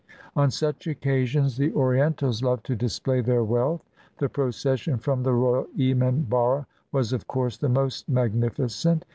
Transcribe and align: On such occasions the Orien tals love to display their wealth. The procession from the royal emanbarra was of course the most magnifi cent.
On 0.35 0.49
such 0.49 0.87
occasions 0.87 1.57
the 1.57 1.69
Orien 1.73 2.15
tals 2.17 2.41
love 2.41 2.63
to 2.63 2.75
display 2.75 3.21
their 3.21 3.43
wealth. 3.43 3.87
The 4.17 4.29
procession 4.29 4.97
from 4.97 5.21
the 5.21 5.31
royal 5.33 5.67
emanbarra 5.77 6.65
was 6.91 7.13
of 7.13 7.27
course 7.27 7.55
the 7.57 7.69
most 7.69 8.09
magnifi 8.11 8.71
cent. 8.71 9.05